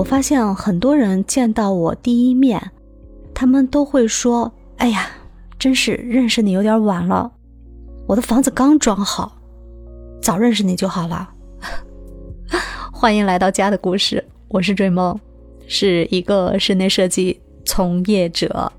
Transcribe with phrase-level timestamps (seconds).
[0.00, 2.70] 我发现很多人见到我第一面，
[3.34, 5.10] 他们都会说：“哎呀，
[5.58, 7.30] 真是认识你有点晚了，
[8.06, 9.36] 我的房子刚装好，
[10.22, 11.28] 早认识你就好了。
[12.90, 15.20] ”欢迎来到家的故事，我是追梦，
[15.66, 18.72] 是一个室内设计从业者，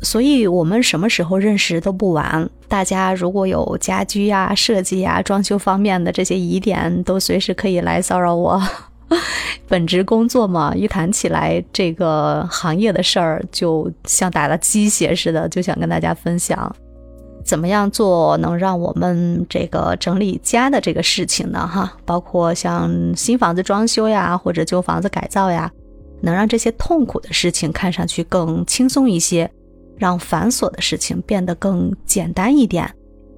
[0.00, 2.48] 所以我们什么时候认识都不晚。
[2.66, 8.58] 大家如果有家居呀、设计呀、装修方面的这些疑点，都随时可以来骚扰我。
[9.70, 16.74] 本职工作嘛，一谈起来这个行业的事儿，就像打了鸡血似的，就想跟大家分享，
[17.44, 21.70] 怎么样做能让我们这个整理家的这个事情呢？
[21.72, 25.70] 哈，包括像新房子装修呀，或者旧房子改造呀，
[26.20, 29.48] 能让这些痛苦的事情看上去更轻松一些，
[29.96, 32.92] 让繁琐的事情变得更简单一点。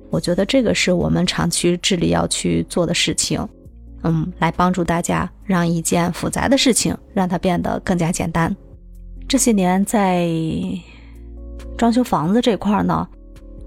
[0.08, 3.46] 我觉得这个是我们长期致力要去做的事情。
[4.02, 8.54] 嗯，来帮助大家，让一件复杂的事情让它变得更加简单。
[9.28, 10.28] 这些年在
[11.78, 13.06] 装修房子这块呢，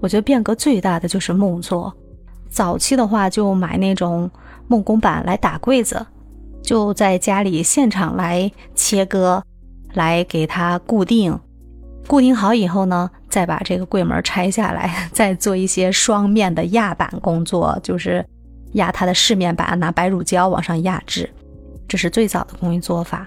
[0.00, 1.92] 我觉得变革最大的就是木作。
[2.48, 4.30] 早期的话，就买那种
[4.68, 6.06] 木工板来打柜子，
[6.62, 9.42] 就在家里现场来切割，
[9.94, 11.38] 来给它固定。
[12.06, 18.24] 固定好以后呢，再把这个柜门拆下来，再做一些双面的压板工作，就是。
[18.76, 21.28] 压它的饰面板，拿白乳胶往上压制，
[21.86, 23.26] 这是最早的工艺做法。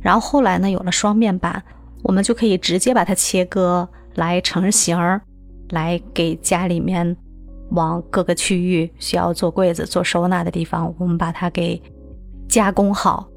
[0.00, 1.62] 然后后来呢，有了双面板，
[2.02, 5.20] 我们就可以直接把它切割来成型儿，
[5.70, 7.16] 来给家里面
[7.70, 11.80] 往各个区域需要做柜子、做收纳的地方，我们把它给
[12.48, 13.28] 加工好，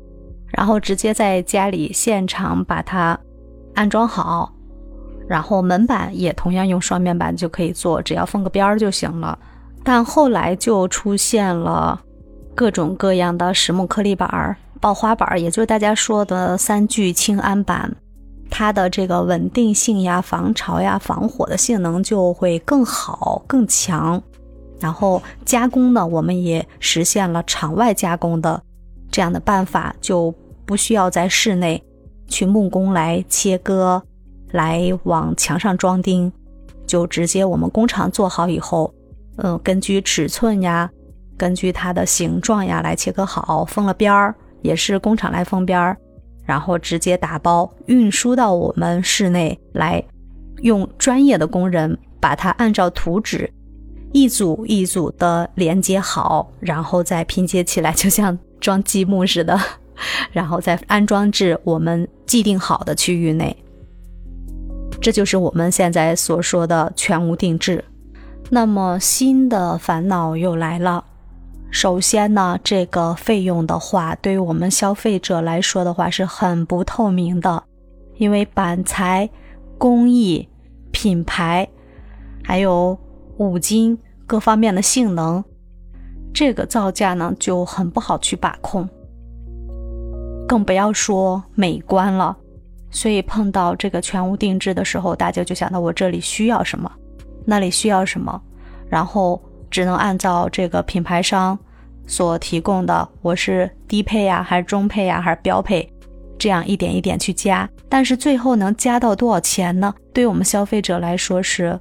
[0.48, 3.20] 然后直接在家里现场把它
[3.74, 4.54] 安装好。
[5.26, 9.38] 然后门板也同样用双面板就可以做，只要封个边儿就行了。
[9.84, 12.02] 但后来就出现了
[12.56, 17.94] 各种各样的实木颗粒板、爆花板，也就是大家说的三聚氰胺板，
[18.50, 24.22] 它的这个稳定性呀、防潮呀、防火的性能就会更好、更强。
[24.80, 28.62] 然后加工呢，我们也实现了场外加工的
[29.12, 30.34] 这样的办法，就
[30.66, 31.82] 不需要在室内
[32.28, 34.02] 去木工来切割、
[34.52, 36.32] 来往墙上装钉，
[36.86, 38.94] 就直接我们工厂做好以后。
[39.38, 40.90] 嗯，根据尺寸呀，
[41.38, 45.98] 根据它的形状呀来切割好，封了边儿，也是工厂来封边儿，
[46.46, 50.04] 然后直接打包运输到我们室内来，
[50.62, 53.52] 用专业的工人把它按照图纸
[54.12, 59.60] 一组一组的连接好，然后再拼接起来，就像装积木似的，
[60.32, 63.58] 然后再安装至我们既定好的区域内。
[65.02, 67.84] 这就是我们现在所说的全屋定制。
[68.50, 71.04] 那么新的烦恼又来了。
[71.72, 77.64] 首先呢，这个费用的话，对于我们消费者来说的话是很不透明的，
[78.18, 79.28] 因为板材、
[79.80, 80.48] 工艺、
[80.92, 81.68] 品牌，
[82.44, 82.96] 还有
[83.38, 85.44] 五金各方面的性能，
[86.32, 88.88] 这个造价呢就很不好去把控，
[90.48, 92.38] 更不要说美观了。
[92.92, 96.92] 所以碰到这个全屋定制的时候，大家就想到我这里需要什么。
[97.46, 98.42] 那里需要什么，
[98.90, 101.58] 然后只能按照这个品牌商
[102.06, 105.92] 所提供的，我是低配呀，还是中配呀，还是标配，
[106.38, 107.70] 这样一点一点去加。
[107.90, 109.94] 但是最后能加到多少钱呢？
[110.12, 111.80] 对我们消费者来说是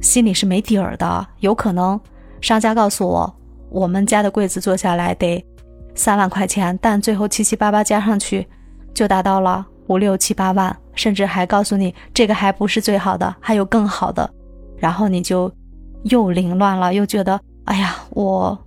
[0.00, 1.26] 心里是没底儿的。
[1.40, 1.98] 有可能
[2.40, 3.36] 商家告诉我，
[3.70, 5.44] 我们家的柜子做下来得
[5.94, 8.46] 三万块钱，但最后七七八八加上去
[8.92, 14.28] 就达到了五六七八万，甚至还告诉你这个还不是最好的，还有更好的。
[14.76, 15.50] 然后你就
[16.04, 18.58] 又凌乱了，又觉得哎呀，我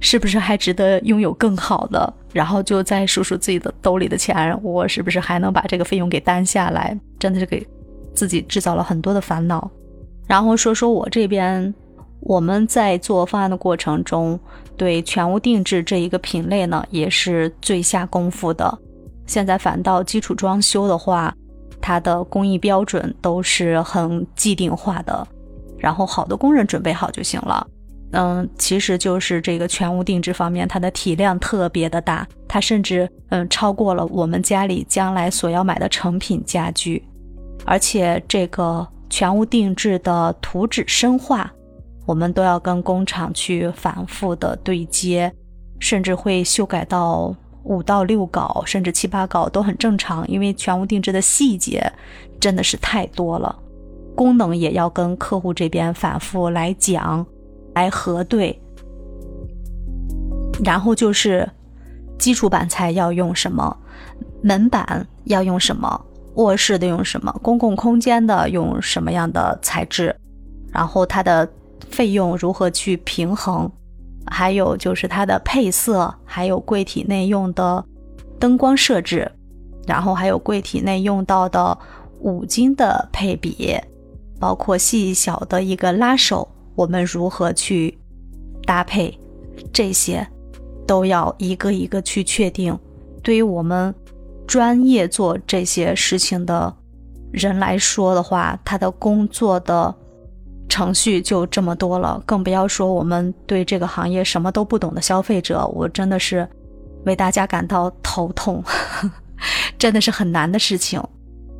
[0.00, 2.12] 是不是还值得拥有更好的？
[2.32, 6.98] 然后就再数数自己的兜里的钱，我是不是还能把这个费用给担下来？
[7.18, 7.66] 真的是给
[8.14, 9.70] 自己制造了很多的烦恼。
[10.26, 11.74] 然后说说我这边，
[12.20, 14.38] 我们在做方案的过程中，
[14.76, 18.78] 对全屋定制这一个品类呢，也是最下功夫的。
[19.26, 21.34] 现在反倒基础装修的话，
[21.80, 25.26] 它的工艺标准都是很既定化的。
[25.78, 27.66] 然后好的工人准备好就行了，
[28.12, 37.02] 嗯，其实就是这个全屋定制方面，它的体量特别的大，它甚至嗯超过了我们家里将来所要买的成品家具，
[37.64, 41.52] 而且这个全屋定制的图纸深化，
[42.06, 45.32] 我们都要跟工厂去反复的对接，
[45.78, 47.34] 甚至会修改到
[47.64, 51.92] 五到六稿，甚至七八稿都很正常，因为全屋定制的细节
[52.40, 53.54] 真的是太多了。
[54.18, 57.24] 功能也要跟客户这边反复来讲，
[57.72, 58.60] 来核对。
[60.64, 61.48] 然后就是
[62.18, 63.76] 基础板材要用什么，
[64.42, 66.04] 门板要用什么，
[66.34, 70.12] 卧室的用什么，公共空间的用什么样的材质，
[70.72, 71.48] 然后它的
[71.88, 73.70] 费用如何去平衡，
[74.26, 77.84] 还有就是它的配色，还有柜体内用的
[78.40, 79.30] 灯光设置，
[79.86, 81.78] 然后还有柜体内用到的
[82.18, 83.78] 五金的配比，
[84.38, 87.98] 包括细小的一个拉手，我们如何去
[88.64, 89.18] 搭配，
[89.72, 90.26] 这些
[90.86, 92.78] 都要一个一个去确定。
[93.22, 93.94] 对于我们
[94.46, 96.74] 专业做这些事情的
[97.32, 99.94] 人来说的话，他的工作的
[100.68, 106.48] 程序就这么多了，更不要说我们对这个行业什么都不懂的消费者，我真的是
[107.04, 108.62] 为大家感到头痛，
[109.78, 111.02] 真的是很难的事情。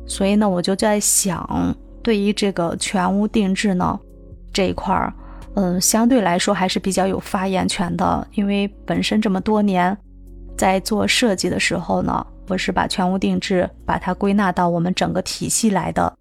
[0.07, 3.99] 所以呢，我就在想，对于这个全屋定制呢
[4.53, 5.13] 这一块儿，
[5.55, 9.97] 嗯，相对来说还是比较有发言权的，因为本身这么多年。
[10.57, 16.13] 在做设计的时候呢，我是把全屋定制把它归纳到我们整个体系来的。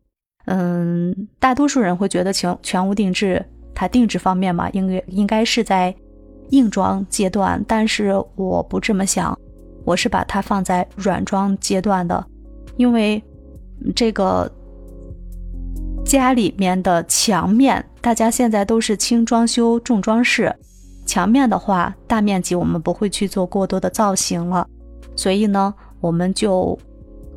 [0.45, 5.93] 嗯，大多数人会觉得全全屋定制它定制方面嘛，应该应该是在
[6.51, 9.37] 硬装阶段，但是我不这么想，
[9.85, 12.25] 我是把它放在软装阶段的，
[12.77, 13.21] 因为
[13.97, 14.49] 这个
[16.09, 20.51] 家里面的墙面，大家现在都是轻装修重装饰。
[21.05, 24.67] 墙面的话，大面积我们不会去做过多的造型了，
[25.15, 26.79] 所以呢，我们就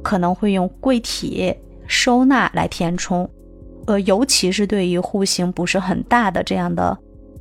[0.01, 1.53] 可能会用柜体
[1.85, 3.29] 收纳来填充，
[3.87, 6.97] 呃，尤其是对于户型不是很大的这样的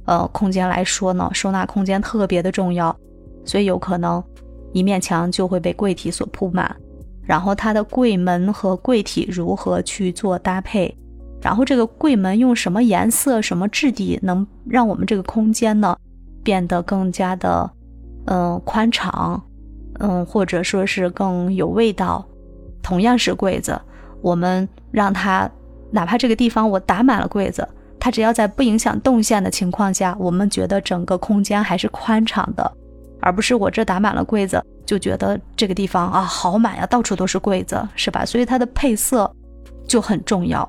[0.07, 2.95] 呃空间来说呢，收纳空间特别的重要，
[3.45, 4.21] 所以有可能
[4.73, 6.75] 一面墙就会被柜体所铺满，
[7.23, 10.93] 然后它的柜门和柜体如何去做搭配，
[11.43, 15.97] 然后这个柜门用什么颜色、什么质地，能让我们这个空间呢？
[16.43, 17.71] 变得更加的，
[18.27, 19.43] 嗯，宽敞，
[19.99, 22.25] 嗯，或者说是更有味道。
[22.83, 23.79] 同样是柜子，
[24.23, 25.51] 我们让它，
[25.91, 32.73] 哪怕这个地方我打满了柜子，它只要在不影响动线的情况下，我们觉得整个空间还是宽敞的，
[33.21, 38.25] 而不是我这打满了柜子就觉得这个地方啊好满呀，到处都是柜子，是吧？
[38.25, 39.31] 所以它的配色
[39.87, 40.67] 就很重要，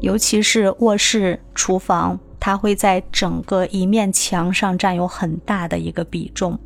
[0.00, 2.18] 尤其是卧室、厨房。
[2.40, 6.56] 它会在整个一面墙上占有很大的一个比重，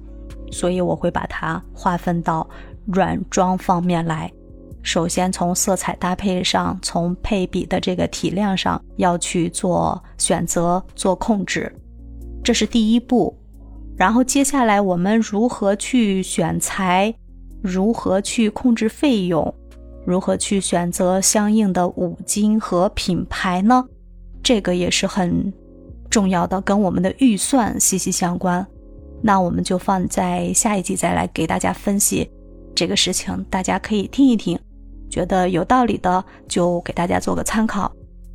[0.50, 2.46] 所以我会把它划分到
[2.84, 4.30] 软装方面来。
[4.82, 11.74] 首先从色彩搭配上，从配比的这个体量上要去做选择、做控制，
[12.44, 13.34] 这是第一步。
[13.96, 17.12] 然后接下来我们如何去选材，
[17.62, 19.52] 如何去控制费用，
[20.04, 23.84] 如何去选择相应的五金和品牌呢？
[24.42, 25.52] 这个也是很。
[26.10, 28.66] 重要的跟我们的预算息息相关，
[29.22, 32.30] 那我们就放在下一集再来给大家分析
[32.74, 34.58] 这个事情，大家可以听一听，
[35.08, 37.90] 觉得有道理的就给大家做个参考。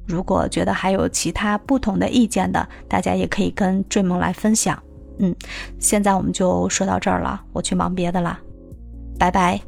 [0.07, 4.81] 如果觉得还有其他不同的意见的，大家也可以跟追梦来分享。
[5.19, 5.35] 嗯，
[5.77, 8.39] 现在我们就说到这儿了，我去忙别的了，
[9.19, 9.66] 拜拜。